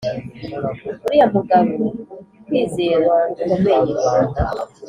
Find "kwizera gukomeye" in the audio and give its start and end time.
2.45-3.93